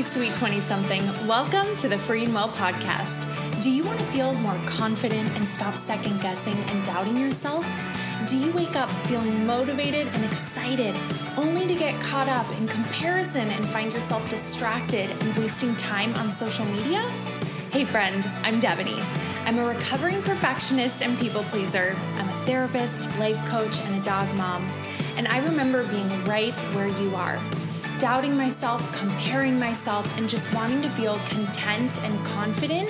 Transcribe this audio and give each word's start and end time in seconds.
Hey, 0.00 0.06
sweet 0.06 0.32
20 0.32 0.60
something, 0.60 1.02
welcome 1.26 1.76
to 1.76 1.86
the 1.86 1.98
Free 1.98 2.24
and 2.24 2.32
Well 2.32 2.48
podcast. 2.48 3.20
Do 3.62 3.70
you 3.70 3.84
want 3.84 3.98
to 3.98 4.04
feel 4.06 4.32
more 4.32 4.58
confident 4.64 5.28
and 5.36 5.46
stop 5.46 5.76
second 5.76 6.22
guessing 6.22 6.56
and 6.56 6.84
doubting 6.86 7.18
yourself? 7.18 7.70
Do 8.26 8.38
you 8.38 8.50
wake 8.52 8.76
up 8.76 8.88
feeling 9.08 9.44
motivated 9.44 10.06
and 10.06 10.24
excited 10.24 10.96
only 11.36 11.66
to 11.66 11.74
get 11.74 12.00
caught 12.00 12.28
up 12.30 12.50
in 12.52 12.66
comparison 12.66 13.50
and 13.50 13.68
find 13.68 13.92
yourself 13.92 14.26
distracted 14.30 15.10
and 15.10 15.36
wasting 15.36 15.76
time 15.76 16.14
on 16.14 16.30
social 16.30 16.64
media? 16.64 17.02
Hey, 17.70 17.84
friend, 17.84 18.26
I'm 18.42 18.58
Devaney. 18.58 19.04
I'm 19.44 19.58
a 19.58 19.66
recovering 19.66 20.22
perfectionist 20.22 21.02
and 21.02 21.18
people 21.18 21.42
pleaser. 21.42 21.94
I'm 22.14 22.26
a 22.26 22.46
therapist, 22.46 23.06
life 23.18 23.46
coach, 23.46 23.78
and 23.82 23.96
a 23.96 24.02
dog 24.02 24.34
mom. 24.38 24.66
And 25.18 25.28
I 25.28 25.44
remember 25.44 25.84
being 25.84 26.24
right 26.24 26.54
where 26.72 26.88
you 26.88 27.14
are 27.16 27.38
doubting 28.00 28.34
myself, 28.34 28.80
comparing 28.96 29.58
myself, 29.58 30.16
and 30.16 30.26
just 30.26 30.52
wanting 30.54 30.80
to 30.80 30.88
feel 30.90 31.18
content 31.26 32.02
and 32.02 32.26
confident 32.26 32.88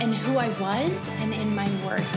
in 0.00 0.10
who 0.10 0.38
I 0.38 0.48
was 0.58 1.08
and 1.20 1.34
in 1.34 1.54
my 1.54 1.68
worth. 1.84 2.10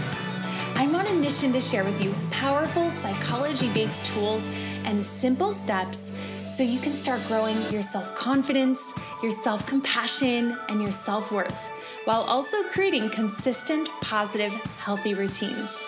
I'm 0.75 0.95
on 0.95 1.05
a 1.07 1.13
mission 1.13 1.51
to 1.51 1.59
share 1.59 1.83
with 1.83 2.01
you 2.01 2.15
powerful 2.31 2.89
psychology 2.91 3.67
based 3.73 4.05
tools 4.05 4.49
and 4.85 5.03
simple 5.03 5.51
steps 5.51 6.11
so 6.49 6.63
you 6.63 6.79
can 6.79 6.93
start 6.93 7.21
growing 7.27 7.57
your 7.69 7.81
self 7.81 8.15
confidence, 8.15 8.81
your 9.21 9.31
self 9.31 9.67
compassion, 9.67 10.57
and 10.69 10.81
your 10.81 10.93
self 10.93 11.33
worth 11.33 11.67
while 12.05 12.21
also 12.21 12.63
creating 12.63 13.09
consistent, 13.09 13.89
positive, 14.01 14.53
healthy 14.79 15.13
routines. 15.13 15.83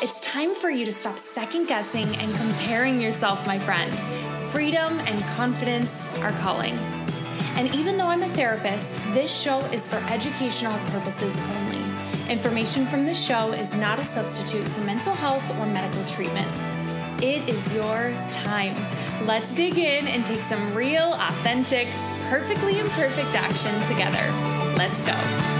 It's 0.00 0.20
time 0.20 0.54
for 0.54 0.70
you 0.70 0.84
to 0.84 0.92
stop 0.92 1.18
second 1.18 1.66
guessing 1.66 2.06
and 2.16 2.34
comparing 2.36 3.00
yourself, 3.00 3.44
my 3.48 3.58
friend. 3.58 4.27
Freedom 4.50 4.98
and 5.00 5.22
confidence 5.36 6.08
are 6.22 6.32
calling. 6.32 6.76
And 7.56 7.74
even 7.74 7.98
though 7.98 8.06
I'm 8.06 8.22
a 8.22 8.28
therapist, 8.28 8.96
this 9.12 9.30
show 9.30 9.58
is 9.72 9.86
for 9.86 9.96
educational 10.08 10.78
purposes 10.86 11.36
only. 11.38 11.84
Information 12.30 12.86
from 12.86 13.04
this 13.04 13.22
show 13.22 13.52
is 13.52 13.74
not 13.74 13.98
a 13.98 14.04
substitute 14.04 14.66
for 14.68 14.80
mental 14.80 15.14
health 15.14 15.48
or 15.58 15.66
medical 15.66 16.04
treatment. 16.06 16.48
It 17.22 17.46
is 17.48 17.72
your 17.72 18.12
time. 18.28 18.74
Let's 19.26 19.52
dig 19.52 19.76
in 19.76 20.06
and 20.06 20.24
take 20.24 20.40
some 20.40 20.74
real, 20.74 21.14
authentic, 21.14 21.88
perfectly 22.30 22.78
imperfect 22.78 23.34
action 23.34 23.80
together. 23.82 24.32
Let's 24.76 25.00
go. 25.02 25.57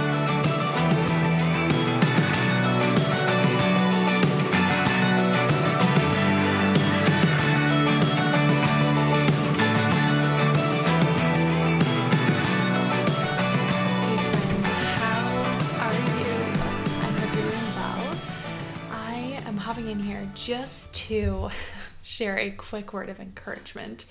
Just 20.39 20.93
to 20.93 21.49
share 22.01 22.37
a 22.37 22.49
quick 22.49 22.93
word 22.93 23.09
of 23.09 23.19
encouragement. 23.19 24.05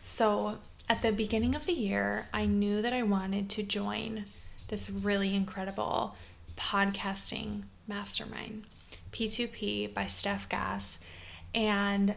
So, 0.00 0.58
at 0.88 1.02
the 1.02 1.12
beginning 1.12 1.54
of 1.54 1.66
the 1.66 1.72
year, 1.72 2.26
I 2.32 2.46
knew 2.46 2.82
that 2.82 2.92
I 2.92 3.02
wanted 3.02 3.48
to 3.50 3.62
join 3.62 4.24
this 4.68 4.90
really 4.90 5.34
incredible 5.34 6.16
podcasting 6.56 7.64
mastermind, 7.86 8.64
P2P 9.12 9.92
by 9.94 10.06
Steph 10.06 10.48
Gass. 10.48 10.98
And 11.54 12.14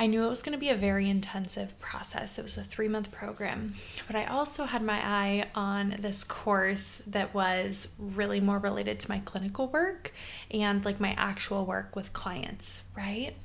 I 0.00 0.06
knew 0.06 0.24
it 0.24 0.30
was 0.30 0.42
going 0.42 0.54
to 0.54 0.58
be 0.58 0.70
a 0.70 0.76
very 0.76 1.10
intensive 1.10 1.78
process. 1.78 2.38
It 2.38 2.42
was 2.42 2.56
a 2.56 2.64
three 2.64 2.88
month 2.88 3.12
program, 3.12 3.74
but 4.06 4.16
I 4.16 4.24
also 4.24 4.64
had 4.64 4.82
my 4.82 4.98
eye 4.98 5.48
on 5.54 5.96
this 5.98 6.24
course 6.24 7.02
that 7.08 7.34
was 7.34 7.90
really 7.98 8.40
more 8.40 8.58
related 8.58 8.98
to 9.00 9.10
my 9.10 9.18
clinical 9.18 9.68
work 9.68 10.10
and 10.50 10.82
like 10.86 11.00
my 11.00 11.14
actual 11.18 11.66
work 11.66 11.94
with 11.94 12.14
clients, 12.14 12.82
right? 12.96 13.36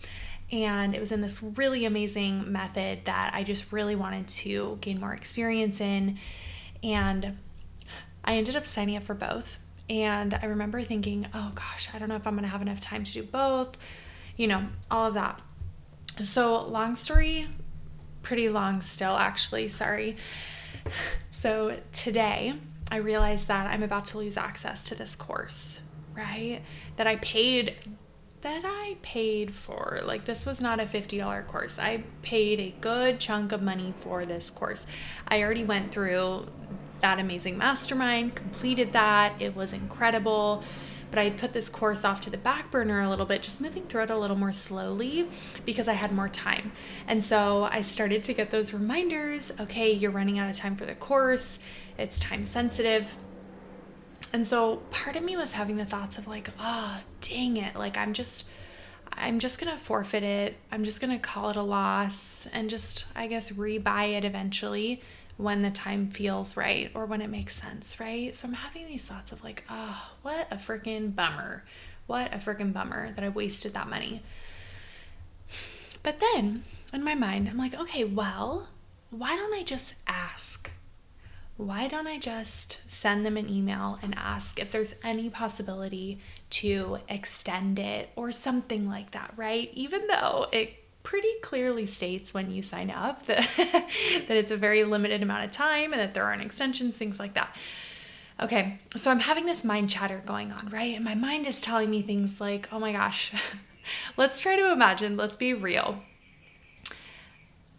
And 0.49 0.95
it 0.95 1.01
was 1.01 1.11
in 1.11 1.19
this 1.19 1.43
really 1.43 1.83
amazing 1.83 2.49
method 2.49 3.03
that 3.03 3.31
I 3.33 3.43
just 3.43 3.73
really 3.73 3.97
wanted 3.97 4.29
to 4.29 4.77
gain 4.79 5.01
more 5.01 5.13
experience 5.13 5.81
in. 5.81 6.19
And 6.81 7.37
I 8.23 8.37
ended 8.37 8.55
up 8.55 8.65
signing 8.65 8.95
up 8.95 9.03
for 9.03 9.13
both. 9.13 9.57
And 9.89 10.33
I 10.33 10.45
remember 10.45 10.83
thinking, 10.83 11.27
oh 11.33 11.51
gosh, 11.53 11.89
I 11.93 11.99
don't 11.99 12.07
know 12.07 12.15
if 12.15 12.25
I'm 12.25 12.35
going 12.35 12.43
to 12.43 12.49
have 12.49 12.61
enough 12.61 12.79
time 12.79 13.03
to 13.03 13.11
do 13.11 13.23
both, 13.23 13.77
you 14.37 14.47
know, 14.47 14.65
all 14.89 15.05
of 15.05 15.15
that. 15.15 15.41
So, 16.21 16.65
long 16.65 16.95
story, 16.95 17.47
pretty 18.21 18.47
long 18.47 18.81
still, 18.81 19.17
actually, 19.17 19.67
sorry. 19.67 20.15
So, 21.31 21.79
today 21.91 22.53
I 22.89 22.97
realized 22.97 23.47
that 23.49 23.67
I'm 23.67 23.83
about 23.83 24.05
to 24.07 24.19
lose 24.19 24.37
access 24.37 24.85
to 24.85 24.95
this 24.95 25.15
course, 25.15 25.81
right? 26.15 26.61
That 26.95 27.07
I 27.07 27.17
paid 27.17 27.75
that 28.41 28.61
I 28.63 28.97
paid 29.01 29.51
for. 29.51 30.01
Like, 30.03 30.25
this 30.25 30.45
was 30.45 30.61
not 30.61 30.79
a 30.79 30.85
$50 30.85 31.47
course. 31.47 31.79
I 31.79 32.03
paid 32.21 32.59
a 32.59 32.75
good 32.79 33.19
chunk 33.19 33.51
of 33.51 33.63
money 33.63 33.95
for 34.01 34.23
this 34.23 34.51
course. 34.51 34.85
I 35.27 35.41
already 35.41 35.63
went 35.63 35.91
through 35.91 36.45
that 36.99 37.17
amazing 37.17 37.57
mastermind, 37.57 38.35
completed 38.35 38.93
that. 38.93 39.33
It 39.39 39.55
was 39.55 39.73
incredible 39.73 40.63
but 41.15 41.21
I 41.21 41.29
put 41.29 41.53
this 41.53 41.69
course 41.69 42.03
off 42.03 42.19
to 42.21 42.29
the 42.29 42.37
back 42.37 42.69
burner 42.69 42.99
a 42.99 43.09
little 43.09 43.25
bit, 43.25 43.41
just 43.41 43.61
moving 43.61 43.83
through 43.83 44.03
it 44.03 44.09
a 44.09 44.17
little 44.17 44.35
more 44.35 44.51
slowly 44.51 45.29
because 45.65 45.87
I 45.87 45.93
had 45.93 46.11
more 46.11 46.27
time. 46.27 46.73
And 47.07 47.23
so 47.23 47.69
I 47.71 47.79
started 47.79 48.21
to 48.23 48.33
get 48.33 48.51
those 48.51 48.73
reminders 48.73 49.49
okay, 49.57 49.93
you're 49.93 50.11
running 50.11 50.39
out 50.39 50.49
of 50.49 50.57
time 50.57 50.75
for 50.75 50.85
the 50.85 50.93
course, 50.93 51.59
it's 51.97 52.19
time 52.19 52.45
sensitive. 52.45 53.15
And 54.33 54.45
so 54.45 54.81
part 54.91 55.15
of 55.15 55.23
me 55.23 55.37
was 55.37 55.53
having 55.53 55.77
the 55.77 55.85
thoughts 55.85 56.17
of 56.17 56.27
like, 56.27 56.49
oh, 56.59 56.99
dang 57.21 57.55
it, 57.55 57.77
like 57.77 57.97
I'm 57.97 58.11
just. 58.11 58.49
I'm 59.17 59.39
just 59.39 59.59
to 59.71 59.77
forfeit 59.77 60.23
it. 60.23 60.57
I'm 60.73 60.83
just 60.83 60.99
to 61.13 61.19
call 61.19 61.49
it 61.49 61.55
a 61.55 61.61
loss 61.61 62.49
and 62.51 62.69
just, 62.69 63.05
I 63.15 63.27
guess, 63.27 63.51
rebuy 63.51 64.17
it 64.17 64.25
eventually 64.25 65.01
when 65.37 65.61
the 65.61 65.71
time 65.71 66.09
feels 66.09 66.55
right 66.55 66.91
or 66.93 67.05
when 67.05 67.21
it 67.21 67.29
makes 67.29 67.55
sense, 67.61 67.99
right? 67.99 68.35
So 68.35 68.47
I'm 68.47 68.53
having 68.53 68.85
these 68.87 69.05
thoughts 69.05 69.31
of 69.31 69.43
like, 69.43 69.63
oh, 69.69 70.11
what 70.21 70.47
a 70.51 70.55
freaking 70.55 71.13
bummer. 71.13 71.63
What 72.07 72.33
a 72.33 72.37
freaking 72.37 72.71
bummer 72.71 73.11
that 73.11 73.23
I 73.23 73.29
wasted 73.29 73.73
that 73.73 73.89
money. 73.89 74.21
But 76.03 76.19
then 76.19 76.63
in 76.93 77.03
my 77.03 77.15
mind, 77.15 77.49
I'm 77.49 77.57
like, 77.57 77.73
okay, 77.73 78.03
well, 78.03 78.69
why 79.09 79.35
don't 79.35 79.53
I 79.53 79.63
just 79.63 79.95
ask? 80.07 80.71
Why 81.57 81.87
don't 81.87 82.07
I 82.07 82.19
just 82.19 82.81
send 82.91 83.25
them 83.25 83.37
an 83.37 83.49
email 83.49 83.97
and 84.01 84.13
ask 84.17 84.59
if 84.59 84.71
there's 84.71 84.95
any 85.03 85.29
possibility 85.29 86.19
to 86.51 86.99
extend 87.07 87.79
it 87.79 88.09
or 88.15 88.31
something 88.31 88.87
like 88.87 89.11
that, 89.11 89.33
right? 89.35 89.69
Even 89.73 90.07
though 90.07 90.47
it 90.51 90.84
pretty 91.05 91.29
clearly 91.41 91.85
states 91.85 92.33
when 92.33 92.51
you 92.51 92.61
sign 92.61 92.89
up 92.89 93.25
that, 93.27 93.47
that 93.57 94.35
it's 94.35 94.51
a 94.51 94.57
very 94.57 94.83
limited 94.83 95.21
amount 95.23 95.45
of 95.45 95.51
time 95.51 95.93
and 95.93 96.01
that 96.01 96.15
there 96.15 96.25
aren't 96.25 96.41
extensions, 96.41 96.97
things 96.97 97.19
like 97.19 97.35
that. 97.35 97.55
Okay, 98.41 98.79
so 98.97 99.11
I'm 99.11 99.19
having 99.19 99.45
this 99.45 99.63
mind 99.63 99.89
chatter 99.89 100.21
going 100.25 100.51
on, 100.51 100.67
right? 100.67 100.95
And 100.95 101.05
my 101.05 101.15
mind 101.15 101.47
is 101.47 101.61
telling 101.61 101.89
me 101.89 102.01
things 102.01 102.41
like, 102.41 102.67
oh 102.71 102.79
my 102.79 102.91
gosh, 102.91 103.31
let's 104.17 104.41
try 104.41 104.57
to 104.57 104.71
imagine, 104.71 105.15
let's 105.15 105.35
be 105.35 105.53
real. 105.53 105.99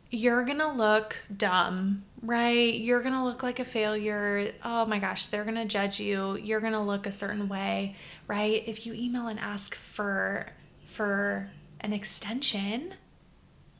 You're 0.09 0.45
gonna 0.45 0.73
look 0.73 1.19
dumb, 1.37 2.05
right? 2.23 2.75
You're 2.75 3.03
gonna 3.03 3.25
look 3.25 3.43
like 3.43 3.59
a 3.59 3.65
failure. 3.65 4.53
Oh 4.65 4.87
my 4.87 5.01
gosh, 5.01 5.27
they're 5.27 5.45
gonna 5.45 5.67
judge 5.67 5.99
you. 5.99 6.37
You're 6.37 6.61
gonna 6.61 6.87
look 6.87 7.07
a 7.07 7.13
certain 7.13 7.49
way, 7.49 7.97
right? 8.29 8.63
If 8.67 8.87
you 8.87 8.95
email 8.95 9.27
and 9.27 9.41
ask 9.41 9.75
for 9.75 10.47
for 10.93 11.51
an 11.81 11.93
extension, 11.93 12.95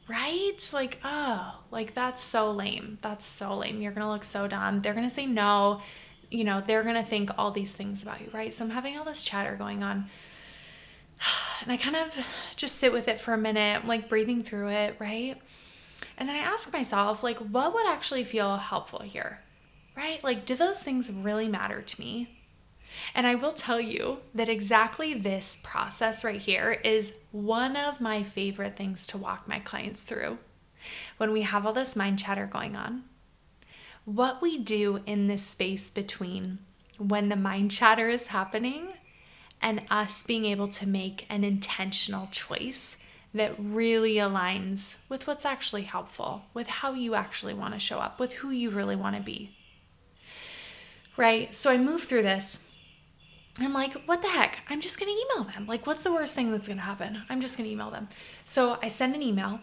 right? 0.07 0.69
Like, 0.73 0.99
oh, 1.03 1.59
like 1.71 1.93
that's 1.93 2.23
so 2.23 2.51
lame. 2.51 2.97
That's 3.01 3.25
so 3.25 3.57
lame. 3.57 3.81
You're 3.81 3.91
gonna 3.91 4.11
look 4.11 4.23
so 4.23 4.47
dumb. 4.47 4.79
They're 4.79 4.93
gonna 4.93 5.09
say 5.09 5.25
no. 5.25 5.81
You 6.29 6.43
know, 6.43 6.61
they're 6.65 6.83
gonna 6.83 7.03
think 7.03 7.31
all 7.37 7.51
these 7.51 7.73
things 7.73 8.03
about 8.03 8.21
you, 8.21 8.29
right? 8.33 8.53
So 8.53 8.65
I'm 8.65 8.71
having 8.71 8.97
all 8.97 9.05
this 9.05 9.21
chatter 9.21 9.55
going 9.55 9.83
on. 9.83 10.09
And 11.63 11.71
I 11.71 11.77
kind 11.77 11.95
of 11.95 12.15
just 12.55 12.75
sit 12.77 12.93
with 12.93 13.07
it 13.07 13.19
for 13.19 13.33
a 13.33 13.37
minute, 13.37 13.81
I'm 13.81 13.87
like 13.87 14.07
breathing 14.07 14.43
through 14.43 14.67
it, 14.69 14.95
right? 14.99 15.41
And 16.17 16.29
then 16.29 16.35
I 16.35 16.39
ask 16.39 16.71
myself, 16.71 17.23
like, 17.23 17.39
what 17.39 17.73
would 17.73 17.87
actually 17.87 18.23
feel 18.25 18.57
helpful 18.57 18.99
here, 18.99 19.41
right? 19.95 20.23
Like, 20.23 20.45
do 20.45 20.55
those 20.55 20.83
things 20.83 21.11
really 21.11 21.47
matter 21.47 21.81
to 21.81 21.99
me? 21.99 22.36
And 23.13 23.27
I 23.27 23.35
will 23.35 23.53
tell 23.53 23.79
you 23.79 24.19
that 24.33 24.49
exactly 24.49 25.13
this 25.13 25.57
process 25.63 26.23
right 26.23 26.39
here 26.39 26.79
is 26.83 27.13
one 27.31 27.75
of 27.75 28.01
my 28.01 28.23
favorite 28.23 28.75
things 28.75 29.05
to 29.07 29.17
walk 29.17 29.47
my 29.47 29.59
clients 29.59 30.01
through 30.01 30.37
when 31.17 31.31
we 31.31 31.41
have 31.41 31.65
all 31.65 31.73
this 31.73 31.95
mind 31.95 32.19
chatter 32.19 32.45
going 32.45 32.75
on. 32.75 33.03
What 34.05 34.41
we 34.41 34.57
do 34.57 35.01
in 35.05 35.25
this 35.25 35.43
space 35.43 35.89
between 35.89 36.59
when 36.97 37.29
the 37.29 37.35
mind 37.35 37.71
chatter 37.71 38.09
is 38.09 38.27
happening 38.27 38.89
and 39.61 39.81
us 39.89 40.23
being 40.23 40.45
able 40.45 40.67
to 40.69 40.87
make 40.87 41.25
an 41.29 41.43
intentional 41.43 42.27
choice 42.27 42.97
that 43.33 43.55
really 43.59 44.15
aligns 44.15 44.95
with 45.09 45.27
what's 45.27 45.45
actually 45.45 45.81
helpful, 45.83 46.43
with 46.53 46.67
how 46.67 46.93
you 46.93 47.15
actually 47.15 47.53
want 47.53 47.73
to 47.73 47.79
show 47.79 47.99
up, 47.99 48.19
with 48.19 48.33
who 48.33 48.49
you 48.49 48.69
really 48.69 48.95
want 48.95 49.15
to 49.15 49.21
be, 49.21 49.57
Right? 51.17 51.53
So 51.55 51.71
I 51.71 51.77
move 51.79 52.03
through 52.03 52.21
this. 52.21 52.59
I'm 53.59 53.73
like, 53.73 53.93
what 54.05 54.21
the 54.21 54.29
heck? 54.29 54.59
I'm 54.69 54.81
just 54.81 54.99
going 54.99 55.13
to 55.13 55.21
email 55.39 55.51
them. 55.51 55.65
Like, 55.65 55.87
what's 55.87 56.03
the 56.03 56.11
worst 56.11 56.35
thing 56.35 56.51
that's 56.51 56.67
going 56.67 56.77
to 56.77 56.83
happen? 56.83 57.23
I'm 57.29 57.41
just 57.41 57.57
going 57.57 57.67
to 57.67 57.73
email 57.73 57.89
them. 57.89 58.07
So 58.45 58.77
I 58.81 58.87
send 58.87 59.15
an 59.15 59.23
email 59.23 59.59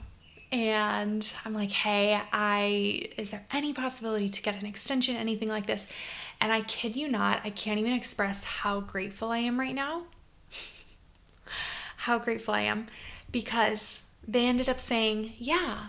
and 0.50 1.32
I'm 1.44 1.52
like, 1.55 1.70
hey, 1.70 2.20
I 2.32 3.08
is 3.17 3.31
there 3.31 3.46
any 3.52 3.73
possibility 3.73 4.29
to 4.29 4.43
get 4.43 4.61
an 4.61 4.67
extension, 4.67 5.17
anything 5.17 5.49
like 5.49 5.67
this? 5.67 5.87
And 6.41 6.52
I 6.52 6.62
kid 6.62 6.96
you 6.96 7.08
not, 7.08 7.41
I 7.44 7.50
can't 7.50 7.79
even 7.79 7.93
express 7.93 8.44
how 8.44 8.81
grateful 8.81 9.31
I 9.31 9.38
am 9.38 9.58
right 9.58 9.75
now. 9.75 10.05
how 11.99 12.19
grateful 12.19 12.55
I 12.55 12.62
am 12.62 12.87
because 13.31 14.00
they 14.26 14.47
ended 14.47 14.69
up 14.69 14.81
saying, 14.81 15.35
yeah, 15.38 15.87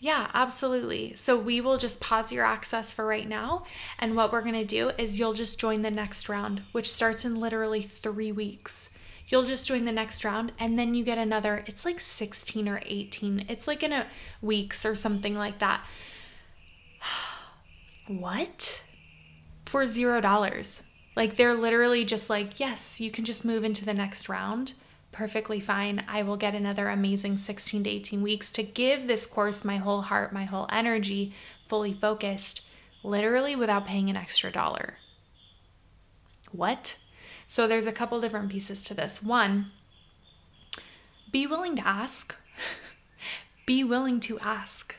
yeah, 0.00 0.30
absolutely. 0.32 1.16
So 1.16 1.36
we 1.36 1.60
will 1.60 1.76
just 1.76 2.00
pause 2.00 2.32
your 2.32 2.44
access 2.44 2.92
for 2.92 3.04
right 3.04 3.28
now. 3.28 3.64
And 3.98 4.14
what 4.14 4.32
we're 4.32 4.42
going 4.42 4.54
to 4.54 4.64
do 4.64 4.90
is 4.90 5.18
you'll 5.18 5.32
just 5.32 5.58
join 5.58 5.82
the 5.82 5.90
next 5.90 6.28
round, 6.28 6.62
which 6.70 6.90
starts 6.90 7.24
in 7.24 7.40
literally 7.40 7.82
three 7.82 8.30
weeks. 8.30 8.90
You'll 9.26 9.42
just 9.42 9.66
join 9.66 9.84
the 9.84 9.92
next 9.92 10.24
round 10.24 10.52
and 10.58 10.78
then 10.78 10.94
you 10.94 11.04
get 11.04 11.18
another, 11.18 11.64
it's 11.66 11.84
like 11.84 11.98
16 11.98 12.68
or 12.68 12.80
18. 12.86 13.46
It's 13.48 13.66
like 13.66 13.82
in 13.82 13.92
a 13.92 14.06
weeks 14.40 14.86
or 14.86 14.94
something 14.94 15.34
like 15.34 15.58
that. 15.58 15.84
what? 18.06 18.82
For 19.66 19.84
zero 19.84 20.20
dollars. 20.20 20.84
Like 21.16 21.34
they're 21.34 21.54
literally 21.54 22.04
just 22.04 22.30
like, 22.30 22.60
yes, 22.60 23.00
you 23.00 23.10
can 23.10 23.24
just 23.24 23.44
move 23.44 23.64
into 23.64 23.84
the 23.84 23.94
next 23.94 24.28
round 24.28 24.74
perfectly 25.18 25.58
fine. 25.58 26.04
I 26.06 26.22
will 26.22 26.36
get 26.36 26.54
another 26.54 26.86
amazing 26.86 27.38
16 27.38 27.82
to 27.82 27.90
18 27.90 28.22
weeks 28.22 28.52
to 28.52 28.62
give 28.62 29.08
this 29.08 29.26
course 29.26 29.64
my 29.64 29.78
whole 29.78 30.02
heart, 30.02 30.32
my 30.32 30.44
whole 30.44 30.68
energy, 30.70 31.34
fully 31.66 31.92
focused, 31.92 32.62
literally 33.02 33.56
without 33.56 33.84
paying 33.84 34.08
an 34.08 34.16
extra 34.16 34.52
dollar. 34.52 34.98
What? 36.52 36.98
So 37.48 37.66
there's 37.66 37.84
a 37.84 37.90
couple 37.90 38.20
different 38.20 38.48
pieces 38.48 38.84
to 38.84 38.94
this. 38.94 39.20
One, 39.20 39.72
be 41.32 41.48
willing 41.48 41.74
to 41.74 41.86
ask. 41.86 42.36
be 43.66 43.82
willing 43.82 44.20
to 44.20 44.38
ask. 44.38 44.94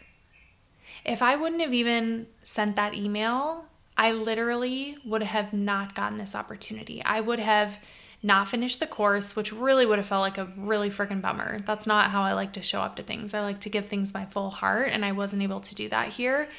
If 1.05 1.21
I 1.21 1.37
wouldn't 1.37 1.61
have 1.61 1.73
even 1.73 2.27
sent 2.43 2.75
that 2.75 2.93
email, 2.93 3.67
I 3.95 4.11
literally 4.11 4.97
would 5.05 5.23
have 5.23 5.53
not 5.53 5.95
gotten 5.95 6.17
this 6.17 6.35
opportunity. 6.35 7.01
I 7.05 7.21
would 7.21 7.39
have 7.39 7.79
not 8.21 8.47
finish 8.47 8.75
the 8.75 8.87
course, 8.87 9.35
which 9.35 9.53
really 9.53 9.85
would 9.85 9.97
have 9.97 10.07
felt 10.07 10.21
like 10.21 10.37
a 10.37 10.51
really 10.57 10.89
freaking 10.89 11.21
bummer. 11.21 11.59
That's 11.59 11.87
not 11.87 12.11
how 12.11 12.23
I 12.23 12.33
like 12.33 12.53
to 12.53 12.61
show 12.61 12.81
up 12.81 12.95
to 12.97 13.03
things. 13.03 13.33
I 13.33 13.41
like 13.41 13.61
to 13.61 13.69
give 13.69 13.87
things 13.87 14.13
my 14.13 14.25
full 14.25 14.49
heart, 14.49 14.89
and 14.91 15.05
I 15.05 15.13
wasn't 15.13 15.41
able 15.41 15.61
to 15.61 15.75
do 15.75 15.89
that 15.89 16.09
here. 16.09 16.49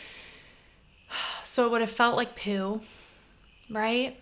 So 1.43 1.67
it 1.67 1.73
would 1.73 1.81
have 1.81 1.91
felt 1.91 2.17
like 2.17 2.37
poo, 2.37 2.81
right? 3.69 4.21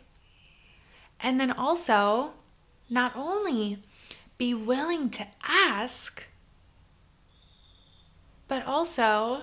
And 1.20 1.38
then 1.38 1.52
also, 1.52 2.30
not 2.88 3.14
only 3.14 3.82
be 4.38 4.54
willing 4.54 5.10
to 5.10 5.26
ask, 5.46 6.24
but 8.46 8.64
also 8.64 9.42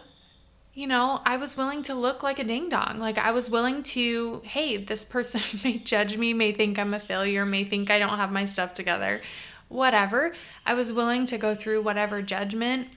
you 0.75 0.87
know, 0.87 1.21
I 1.25 1.37
was 1.37 1.55
willing 1.55 1.83
to 1.83 1.95
look 1.95 2.21
like 2.21 2.37
a 2.37 2.43
ding 2.43 2.67
dong. 2.67 2.99
Like 2.99 3.17
I 3.17 3.31
was 3.31 3.49
willing 3.49 3.81
to, 3.83 4.41
hey, 4.43 4.75
this 4.75 5.05
person 5.05 5.41
may 5.63 5.77
judge 5.79 6.17
me, 6.17 6.33
may 6.33 6.51
think 6.51 6.77
I'm 6.77 6.93
a 6.93 6.99
failure, 6.99 7.45
may 7.45 7.63
think 7.63 7.89
I 7.89 7.97
don't 7.97 8.19
have 8.19 8.31
my 8.31 8.43
stuff 8.43 8.73
together, 8.73 9.21
whatever. 9.69 10.33
I 10.65 10.73
was 10.73 10.91
willing 10.91 11.25
to 11.27 11.37
go 11.37 11.55
through 11.55 11.81
whatever 11.81 12.21
judgment 12.21 12.89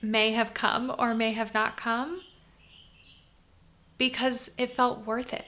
may 0.00 0.30
have 0.30 0.54
come 0.54 0.94
or 0.96 1.12
may 1.12 1.32
have 1.32 1.52
not 1.52 1.76
come 1.76 2.22
because 3.98 4.50
it 4.56 4.70
felt 4.70 5.04
worth 5.04 5.32
it. 5.32 5.46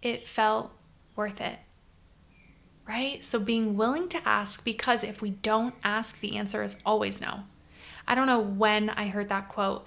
It 0.00 0.26
felt 0.26 0.72
worth 1.14 1.42
it. 1.42 1.58
Right? 2.86 3.22
So 3.22 3.38
being 3.38 3.76
willing 3.76 4.08
to 4.08 4.26
ask 4.26 4.64
because 4.64 5.04
if 5.04 5.20
we 5.20 5.28
don't 5.28 5.74
ask, 5.84 6.20
the 6.20 6.36
answer 6.38 6.62
is 6.62 6.76
always 6.86 7.20
no. 7.20 7.40
I 8.06 8.14
don't 8.14 8.26
know 8.26 8.40
when 8.40 8.88
I 8.88 9.08
heard 9.08 9.28
that 9.28 9.50
quote 9.50 9.86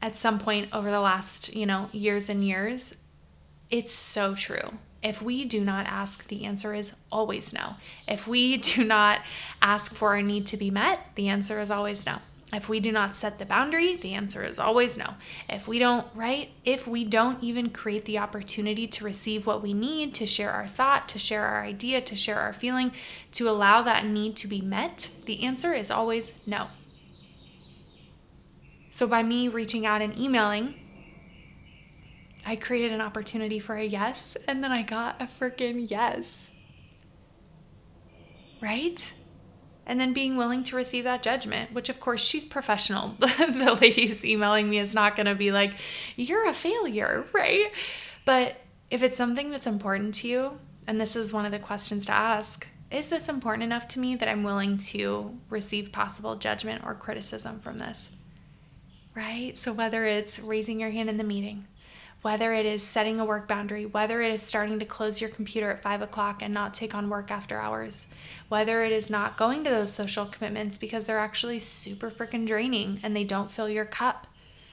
at 0.00 0.16
some 0.16 0.38
point 0.38 0.68
over 0.72 0.90
the 0.90 1.00
last, 1.00 1.54
you 1.54 1.66
know, 1.66 1.88
years 1.92 2.28
and 2.28 2.44
years, 2.44 2.96
it's 3.70 3.94
so 3.94 4.34
true. 4.34 4.78
If 5.02 5.22
we 5.22 5.44
do 5.44 5.60
not 5.60 5.86
ask, 5.86 6.26
the 6.26 6.44
answer 6.44 6.74
is 6.74 6.96
always 7.12 7.52
no. 7.52 7.74
If 8.06 8.26
we 8.26 8.56
do 8.56 8.84
not 8.84 9.20
ask 9.62 9.94
for 9.94 10.14
a 10.14 10.22
need 10.22 10.46
to 10.48 10.56
be 10.56 10.70
met, 10.70 11.12
the 11.14 11.28
answer 11.28 11.60
is 11.60 11.70
always 11.70 12.06
no. 12.06 12.18
If 12.50 12.66
we 12.66 12.80
do 12.80 12.90
not 12.90 13.14
set 13.14 13.38
the 13.38 13.44
boundary, 13.44 13.96
the 13.96 14.14
answer 14.14 14.42
is 14.42 14.58
always 14.58 14.96
no. 14.96 15.14
If 15.50 15.68
we 15.68 15.78
don't, 15.78 16.06
right? 16.14 16.50
If 16.64 16.86
we 16.86 17.04
don't 17.04 17.42
even 17.42 17.68
create 17.68 18.06
the 18.06 18.18
opportunity 18.18 18.86
to 18.86 19.04
receive 19.04 19.46
what 19.46 19.60
we 19.60 19.74
need, 19.74 20.14
to 20.14 20.24
share 20.24 20.50
our 20.50 20.66
thought, 20.66 21.08
to 21.10 21.18
share 21.18 21.44
our 21.44 21.62
idea, 21.62 22.00
to 22.00 22.16
share 22.16 22.40
our 22.40 22.54
feeling, 22.54 22.92
to 23.32 23.50
allow 23.50 23.82
that 23.82 24.06
need 24.06 24.34
to 24.36 24.46
be 24.46 24.62
met, 24.62 25.10
the 25.26 25.42
answer 25.42 25.74
is 25.74 25.90
always 25.90 26.40
no. 26.46 26.68
So 28.90 29.06
by 29.06 29.22
me 29.22 29.48
reaching 29.48 29.84
out 29.84 30.02
and 30.02 30.18
emailing, 30.18 30.74
I 32.46 32.56
created 32.56 32.92
an 32.92 33.00
opportunity 33.00 33.58
for 33.58 33.76
a 33.76 33.84
yes, 33.84 34.36
and 34.46 34.64
then 34.64 34.72
I 34.72 34.82
got 34.82 35.20
a 35.20 35.24
freaking 35.24 35.90
yes. 35.90 36.50
Right? 38.60 39.12
And 39.84 40.00
then 40.00 40.12
being 40.12 40.36
willing 40.36 40.64
to 40.64 40.76
receive 40.76 41.04
that 41.04 41.22
judgment, 41.22 41.72
which 41.72 41.88
of 41.88 42.00
course 42.00 42.22
she's 42.22 42.46
professional. 42.46 43.16
the 43.18 43.78
lady 43.80 44.06
who's 44.06 44.24
emailing 44.24 44.70
me 44.70 44.78
is 44.78 44.94
not 44.94 45.16
to 45.16 45.34
be 45.34 45.50
like, 45.52 45.74
you're 46.16 46.48
a 46.48 46.54
failure, 46.54 47.26
right? 47.32 47.70
But 48.24 48.56
if 48.90 49.02
it's 49.02 49.16
something 49.16 49.50
that's 49.50 49.66
important 49.66 50.14
to 50.16 50.28
you, 50.28 50.58
and 50.86 50.98
this 50.98 51.16
is 51.16 51.32
one 51.32 51.44
of 51.44 51.52
the 51.52 51.58
questions 51.58 52.06
to 52.06 52.12
ask, 52.12 52.66
is 52.90 53.08
this 53.08 53.28
important 53.28 53.64
enough 53.64 53.86
to 53.88 54.00
me 54.00 54.16
that 54.16 54.28
I'm 54.28 54.42
willing 54.42 54.78
to 54.78 55.38
receive 55.50 55.92
possible 55.92 56.36
judgment 56.36 56.82
or 56.84 56.94
criticism 56.94 57.60
from 57.60 57.78
this? 57.78 58.08
Right? 59.18 59.56
So, 59.56 59.72
whether 59.72 60.04
it's 60.04 60.38
raising 60.38 60.78
your 60.78 60.90
hand 60.90 61.10
in 61.10 61.16
the 61.16 61.24
meeting, 61.24 61.66
whether 62.22 62.52
it 62.52 62.64
is 62.64 62.84
setting 62.84 63.18
a 63.18 63.24
work 63.24 63.48
boundary, 63.48 63.84
whether 63.84 64.22
it 64.22 64.32
is 64.32 64.42
starting 64.42 64.78
to 64.78 64.84
close 64.84 65.20
your 65.20 65.30
computer 65.30 65.70
at 65.70 65.82
five 65.82 66.00
o'clock 66.00 66.40
and 66.40 66.54
not 66.54 66.72
take 66.72 66.94
on 66.94 67.10
work 67.10 67.30
after 67.30 67.58
hours, 67.58 68.06
whether 68.48 68.84
it 68.84 68.92
is 68.92 69.10
not 69.10 69.36
going 69.36 69.64
to 69.64 69.70
those 69.70 69.92
social 69.92 70.24
commitments 70.24 70.78
because 70.78 71.06
they're 71.06 71.18
actually 71.18 71.58
super 71.58 72.10
freaking 72.10 72.46
draining 72.46 73.00
and 73.02 73.14
they 73.14 73.24
don't 73.24 73.50
fill 73.50 73.68
your 73.68 73.84
cup, 73.84 74.28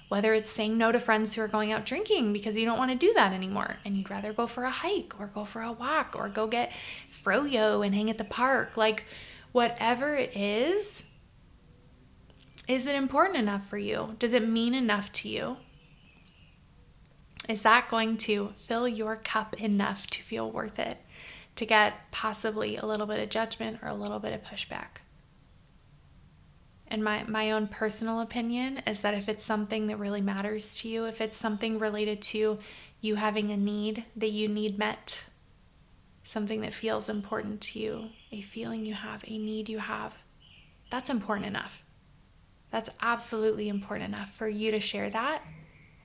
whether 0.09 0.33
it's 0.35 0.49
saying 0.49 0.77
no 0.77 0.91
to 0.91 0.99
friends 0.99 1.33
who 1.33 1.41
are 1.41 1.47
going 1.47 1.71
out 1.71 1.85
drinking 1.85 2.31
because 2.31 2.55
you 2.55 2.65
don't 2.65 2.77
want 2.77 2.91
to 2.91 2.97
do 2.97 3.13
that 3.15 3.33
anymore 3.33 3.77
and 3.83 3.97
you'd 3.97 4.11
rather 4.11 4.31
go 4.31 4.45
for 4.45 4.63
a 4.63 4.69
hike 4.69 5.19
or 5.19 5.25
go 5.25 5.43
for 5.43 5.61
a 5.63 5.71
walk 5.71 6.15
or 6.15 6.29
go 6.29 6.45
get 6.45 6.71
froyo 7.11 7.83
and 7.83 7.95
hang 7.95 8.11
at 8.11 8.19
the 8.19 8.23
park, 8.23 8.77
like 8.77 9.05
whatever 9.51 10.13
it 10.13 10.35
is, 10.35 11.03
is 12.67 12.87
it 12.87 12.95
important 12.95 13.37
enough 13.37 13.67
for 13.67 13.77
you? 13.77 14.15
Does 14.19 14.33
it 14.33 14.47
mean 14.47 14.73
enough 14.73 15.11
to 15.13 15.29
you? 15.29 15.57
Is 17.47 17.61
that 17.61 17.89
going 17.89 18.17
to 18.17 18.51
fill 18.55 18.87
your 18.87 19.17
cup 19.17 19.61
enough 19.61 20.07
to 20.07 20.21
feel 20.21 20.49
worth 20.49 20.79
it? 20.79 20.97
To 21.57 21.65
get 21.65 22.11
possibly 22.11 22.75
a 22.75 22.85
little 22.85 23.05
bit 23.05 23.19
of 23.19 23.29
judgment 23.29 23.79
or 23.81 23.87
a 23.87 23.95
little 23.95 24.19
bit 24.19 24.33
of 24.33 24.43
pushback? 24.43 25.01
And 26.87 27.03
my, 27.03 27.23
my 27.23 27.51
own 27.51 27.67
personal 27.67 28.19
opinion 28.19 28.79
is 28.85 28.99
that 28.99 29.13
if 29.13 29.29
it's 29.29 29.43
something 29.43 29.87
that 29.87 29.97
really 29.97 30.21
matters 30.21 30.75
to 30.81 30.89
you, 30.89 31.05
if 31.05 31.21
it's 31.21 31.37
something 31.37 31.79
related 31.79 32.21
to 32.23 32.59
you 33.01 33.15
having 33.15 33.51
a 33.51 33.57
need 33.57 34.05
that 34.15 34.31
you 34.31 34.47
need 34.47 34.77
met, 34.77 35.25
something 36.23 36.61
that 36.61 36.73
feels 36.73 37.09
important 37.09 37.61
to 37.61 37.79
you, 37.79 38.09
a 38.31 38.41
feeling 38.41 38.85
you 38.85 38.95
have, 38.95 39.23
a 39.27 39.37
need 39.37 39.69
you 39.69 39.79
have, 39.79 40.13
that's 40.89 41.09
important 41.09 41.47
enough. 41.47 41.84
That's 42.71 42.89
absolutely 43.01 43.69
important 43.69 44.13
enough 44.13 44.31
for 44.31 44.47
you 44.47 44.71
to 44.71 44.79
share 44.79 45.09
that 45.09 45.43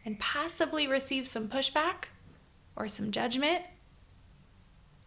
and 0.04 0.18
possibly 0.18 0.86
receive 0.86 1.26
some 1.26 1.48
pushback 1.48 2.04
or 2.76 2.88
some 2.88 3.10
judgment 3.10 3.62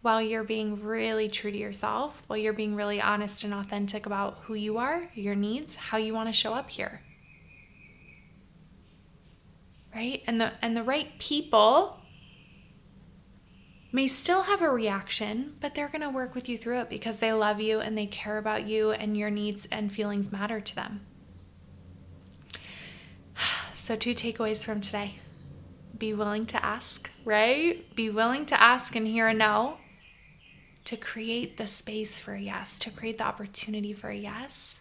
while 0.04 0.20
you're 0.20 0.44
being 0.44 0.82
really 0.82 1.28
true 1.28 1.50
to 1.50 1.56
yourself, 1.56 2.22
while 2.26 2.36
you're 2.36 2.52
being 2.52 2.74
really 2.74 3.00
honest 3.00 3.42
and 3.42 3.54
authentic 3.54 4.04
about 4.04 4.38
who 4.42 4.52
you 4.52 4.76
are, 4.76 5.08
your 5.14 5.34
needs, 5.34 5.76
how 5.76 5.96
you 5.96 6.12
want 6.12 6.28
to 6.28 6.32
show 6.32 6.52
up 6.52 6.68
here. 6.68 7.00
Right? 9.94 10.22
And 10.26 10.38
the 10.38 10.52
and 10.60 10.76
the 10.76 10.82
right 10.82 11.18
people 11.18 12.00
may 13.92 14.06
still 14.06 14.42
have 14.42 14.60
a 14.60 14.68
reaction, 14.68 15.54
but 15.60 15.74
they're 15.74 15.88
going 15.88 16.02
to 16.02 16.10
work 16.10 16.34
with 16.34 16.50
you 16.50 16.58
through 16.58 16.80
it 16.80 16.90
because 16.90 17.16
they 17.16 17.32
love 17.32 17.60
you 17.60 17.80
and 17.80 17.96
they 17.96 18.06
care 18.06 18.36
about 18.36 18.66
you 18.66 18.90
and 18.90 19.16
your 19.16 19.30
needs 19.30 19.64
and 19.72 19.90
feelings 19.90 20.30
matter 20.30 20.60
to 20.60 20.74
them. 20.74 21.00
So, 23.84 23.96
two 23.96 24.14
takeaways 24.14 24.64
from 24.64 24.80
today 24.80 25.16
be 25.98 26.14
willing 26.14 26.46
to 26.46 26.64
ask, 26.64 27.10
right? 27.22 27.94
Be 27.94 28.08
willing 28.08 28.46
to 28.46 28.58
ask 28.58 28.96
and 28.96 29.06
hear 29.06 29.28
a 29.28 29.34
no 29.34 29.76
to 30.86 30.96
create 30.96 31.58
the 31.58 31.66
space 31.66 32.18
for 32.18 32.32
a 32.32 32.40
yes, 32.40 32.78
to 32.78 32.90
create 32.90 33.18
the 33.18 33.26
opportunity 33.26 33.92
for 33.92 34.08
a 34.08 34.16
yes. 34.16 34.80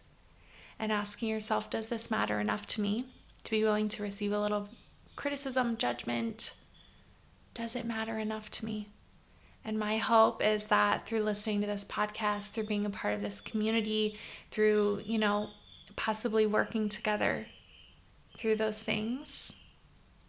And 0.79 0.89
asking 0.89 1.27
yourself, 1.27 1.69
does 1.69 1.87
this 1.87 2.09
matter 2.09 2.39
enough 2.39 2.65
to 2.67 2.81
me 2.81 3.07
to 3.43 3.51
be 3.51 3.61
willing 3.61 3.89
to 3.89 4.03
receive 4.03 4.31
a 4.31 4.39
little 4.39 4.69
criticism, 5.17 5.75
judgment, 5.75 6.53
Does 7.53 7.75
it 7.75 7.85
matter 7.85 8.17
enough 8.17 8.49
to 8.51 8.65
me? 8.65 8.87
And 9.65 9.77
my 9.77 9.97
hope 9.97 10.41
is 10.41 10.67
that 10.67 11.05
through 11.05 11.23
listening 11.23 11.59
to 11.59 11.67
this 11.67 11.83
podcast, 11.83 12.51
through 12.51 12.67
being 12.67 12.85
a 12.85 12.89
part 12.89 13.15
of 13.15 13.21
this 13.21 13.41
community, 13.41 14.17
through, 14.49 15.01
you 15.03 15.19
know, 15.19 15.49
possibly 15.97 16.45
working 16.45 16.87
together 16.87 17.47
through 18.37 18.55
those 18.55 18.81
things, 18.81 19.51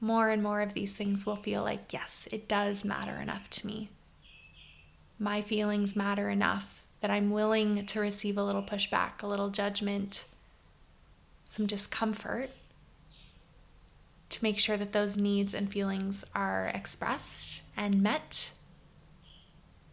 more 0.01 0.31
and 0.31 0.43
more 0.43 0.61
of 0.61 0.75
these 0.75 0.95
things 0.95 1.25
will 1.25 1.37
feel 1.37 1.63
like, 1.63 1.93
yes, 1.93 2.29
it 2.31 2.49
does 2.49 2.85
matter 2.85 3.21
enough 3.21 3.49
to 3.51 3.67
me. 3.67 3.89
My 5.19 5.41
feelings 5.41 5.97
matter 5.97 6.29
enough 6.29 6.83
that 7.01 7.11
I'm 7.11 7.31
willing 7.31 7.87
to 7.87 8.01
receive 8.01 8.37
a 8.37 8.43
little 8.43 8.63
pushback, 8.63 9.23
a 9.23 9.27
little 9.27 9.51
judgment, 9.51 10.27
some 11.45 11.67
discomfort 11.67 12.51
to 14.31 14.43
make 14.43 14.59
sure 14.59 14.77
that 14.77 14.93
those 14.93 15.17
needs 15.17 15.55
and 15.55 15.71
feelings 15.71 16.25
are 16.35 16.71
expressed 16.75 17.63
and 17.77 18.03
met 18.03 18.51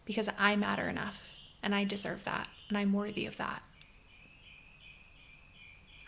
because 0.04 0.28
I 0.38 0.56
matter 0.56 0.88
enough 0.88 1.30
and 1.62 1.74
I 1.74 1.84
deserve 1.84 2.24
that 2.24 2.48
and 2.68 2.76
I'm 2.76 2.92
worthy 2.92 3.26
of 3.26 3.36
that. 3.36 3.62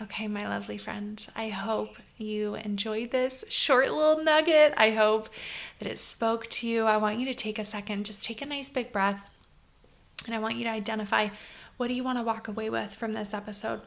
Okay, 0.05 0.29
my 0.29 0.47
lovely 0.47 0.77
friend, 0.77 1.27
I 1.35 1.49
hope 1.49 1.97
you 2.19 2.57
enjoyed 2.57 3.11
this 3.11 3.43
short 3.49 3.91
little 3.91 4.23
nugget. 4.23 4.75
I 4.77 4.91
hope 4.91 5.31
that 5.79 5.91
it 5.91 5.99
spoke 5.99 6.47
to 6.51 6.67
you. 6.69 6.85
I 6.85 6.99
want 6.99 7.19
you 7.19 7.25
to 7.25 7.35
take 7.35 7.59
a 7.59 7.65
second, 7.65 8.05
just 8.05 8.23
take 8.23 8.43
a 8.43 8.47
nice 8.47 8.69
big 8.69 8.93
breath, 8.93 9.31
and 10.27 10.35
I 10.35 10.41
want 10.41 10.57
you 10.57 10.65
to 10.65 10.71
identify 10.71 11.29
what 11.79 11.89
do 11.89 11.95
you 11.95 12.05
want 12.05 12.19
to 12.19 12.23
walk 12.23 12.49
away 12.49 12.69
with 12.69 12.93
from 12.93 13.15
this 13.15 13.33
episode? 13.33 13.81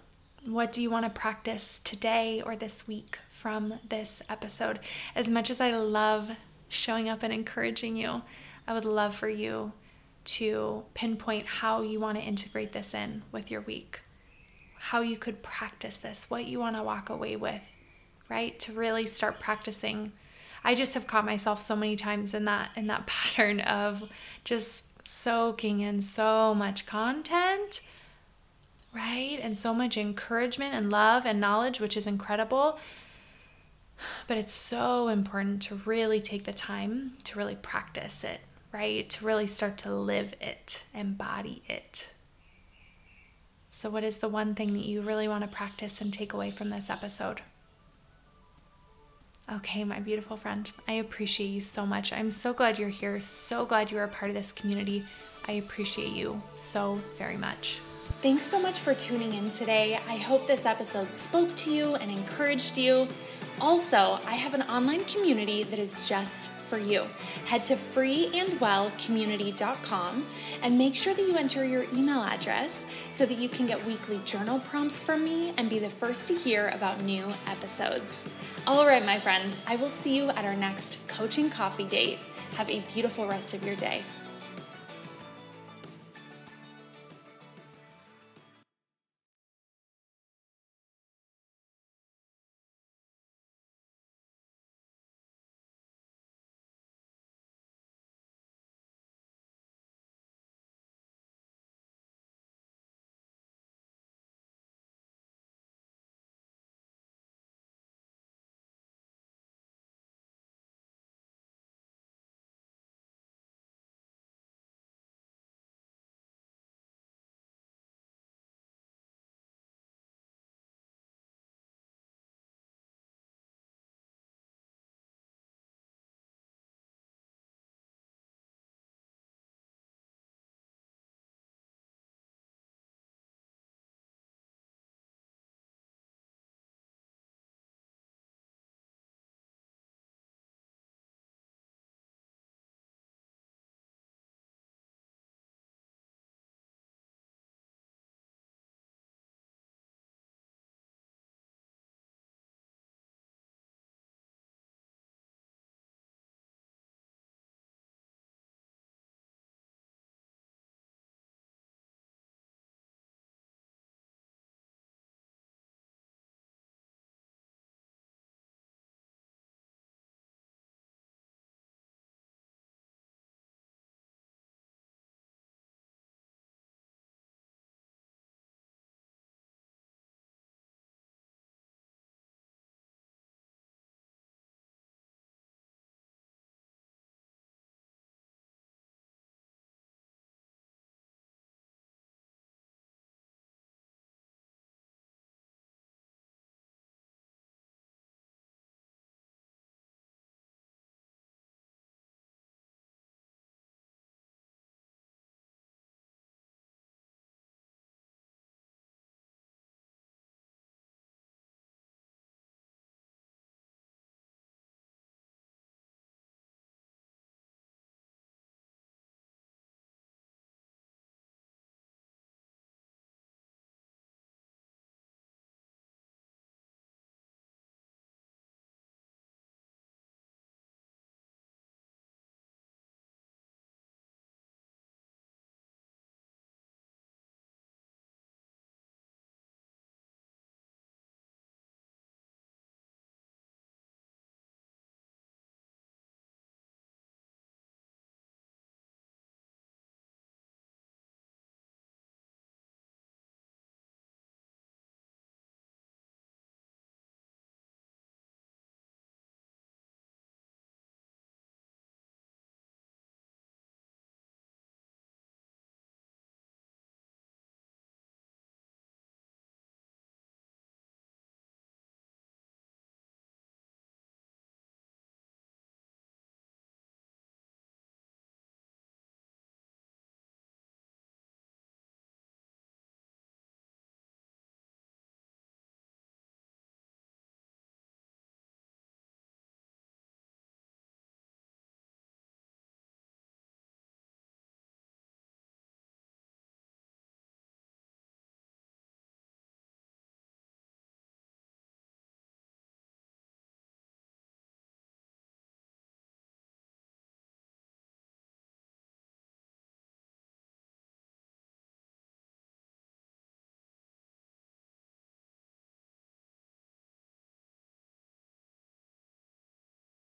What 0.44 0.72
do 0.72 0.82
you 0.82 0.90
want 0.90 1.06
to 1.06 1.12
practice 1.12 1.78
today 1.78 2.42
or 2.44 2.56
this 2.56 2.88
week 2.88 3.20
from 3.30 3.76
this 3.88 4.24
episode? 4.28 4.80
As 5.16 5.30
much 5.30 5.52
as 5.52 5.62
I 5.62 5.70
love 5.70 6.32
showing 6.68 7.08
up 7.08 7.22
and 7.22 7.32
encouraging 7.32 7.96
you, 7.96 8.24
I 8.68 8.74
would 8.74 8.86
love 8.86 9.14
for 9.14 9.30
you 9.30 9.72
to 10.26 10.84
pinpoint 10.96 11.46
how 11.46 11.84
you 11.84 12.00
want 12.00 12.18
to 12.18 12.24
integrate 12.24 12.72
this 12.72 12.96
in 12.96 13.22
with 13.32 13.52
your 13.52 13.62
week 13.62 14.00
how 14.78 15.02
you 15.02 15.18
could 15.18 15.44
practice 15.44 15.98
this, 15.98 16.30
what 16.30 16.46
you 16.46 16.60
want 16.60 16.76
to 16.76 16.84
walk 16.84 17.10
away 17.10 17.36
with, 17.36 17.62
right? 18.30 18.58
To 18.60 18.74
really 18.74 19.06
start 19.06 19.40
practicing. 19.40 20.12
I 20.64 20.76
just 20.76 20.94
have 20.94 21.08
caught 21.08 21.26
myself 21.26 21.62
so 21.62 21.76
many 21.76 21.96
times 21.96 22.34
in 22.34 22.46
that 22.46 22.72
in 22.76 22.88
that 22.88 23.08
pattern 23.08 23.60
of 23.62 24.04
just 24.44 24.84
soaking 25.08 25.80
in 25.80 26.02
so 26.02 26.54
much 26.54 26.86
content, 26.86 27.82
right? 28.94 29.40
And 29.42 29.58
so 29.58 29.74
much 29.74 29.98
encouragement 29.98 30.74
and 30.74 30.90
love 30.90 31.26
and 31.26 31.40
knowledge, 31.40 31.80
which 31.80 31.98
is 31.98 32.08
incredible. 32.08 32.80
But 34.28 34.38
it's 34.38 34.54
so 34.54 35.08
important 35.08 35.62
to 35.64 35.76
really 35.76 36.22
take 36.22 36.44
the 36.44 36.54
time 36.54 37.14
to 37.24 37.38
really 37.38 37.56
practice 37.56 38.24
it, 38.24 38.42
right? 38.72 39.10
To 39.10 39.26
really 39.26 39.48
start 39.48 39.78
to 39.80 39.94
live 39.94 40.36
it, 40.40 40.84
embody 40.94 41.64
it. 41.68 42.12
So, 43.80 43.92
what 43.92 44.04
is 44.04 44.18
the 44.18 44.28
one 44.28 44.56
thing 44.56 44.74
that 44.74 44.88
you 44.88 45.04
really 45.04 45.28
want 45.28 45.44
to 45.44 45.48
practice 45.48 46.02
and 46.02 46.12
take 46.12 46.34
away 46.34 46.50
from 46.50 46.72
this 46.72 46.90
episode? 46.90 47.42
Okay, 49.54 49.84
my 49.84 50.00
beautiful 50.00 50.36
friend, 50.36 50.72
I 50.88 50.94
appreciate 50.94 51.50
you 51.50 51.62
so 51.62 51.86
much. 51.86 52.12
I'm 52.12 52.32
so 52.32 52.54
glad 52.54 52.80
you're 52.80 52.90
here. 52.90 53.20
So 53.20 53.68
glad 53.68 53.92
you 53.92 54.00
are 54.00 54.06
a 54.06 54.08
part 54.08 54.30
of 54.30 54.36
this 54.36 54.52
community. 54.52 55.06
I 55.48 55.52
appreciate 55.52 56.14
you 56.14 56.42
so 56.56 56.96
very 57.20 57.38
much. 57.38 57.78
Thanks 58.24 58.42
so 58.42 58.60
much 58.60 58.80
for 58.80 58.96
tuning 58.96 59.32
in 59.36 59.48
today. 59.48 60.00
I 60.10 60.16
hope 60.16 60.48
this 60.48 60.66
episode 60.66 61.14
spoke 61.14 61.56
to 61.58 61.72
you 61.72 61.94
and 61.98 62.10
encouraged 62.10 62.80
you. 62.80 63.08
Also, 63.62 64.18
I 64.26 64.34
have 64.34 64.56
an 64.56 64.64
online 64.64 65.06
community 65.06 65.62
that 65.62 65.78
is 65.78 66.00
just 66.10 66.50
for 66.70 66.78
you. 66.78 67.08
Head 67.46 67.66
to 67.66 67.76
freeandwellcommunity.com 67.76 70.24
and 70.64 70.78
make 70.78 70.96
sure 70.96 71.14
that 71.14 71.22
you 71.22 71.36
enter 71.38 71.66
your 71.66 71.84
email 71.94 72.22
address 72.22 72.86
so 73.12 73.26
that 73.26 73.38
you 73.38 73.50
can 73.50 73.66
get 73.66 73.86
weekly 73.86 74.22
journal 74.26 74.60
prompts 74.60 75.04
from 75.04 75.24
me 75.24 75.54
and 75.58 75.70
be 75.70 75.80
the 75.80 75.90
first 75.90 76.28
to 76.28 76.36
hear 76.36 76.70
about 76.74 77.02
new 77.04 77.26
episodes. 77.48 78.26
All 78.68 78.86
right, 78.86 79.06
my 79.06 79.18
friend, 79.18 79.44
I 79.68 79.78
will 79.78 79.88
see 79.88 80.16
you 80.16 80.30
at 80.30 80.46
our 80.46 80.56
next 80.56 80.98
coaching 81.08 81.50
coffee 81.50 81.86
date. 81.86 82.20
Have 82.56 82.70
a 82.70 82.82
beautiful 82.94 83.28
rest 83.28 83.54
of 83.54 83.66
your 83.66 83.76
day. 83.76 84.02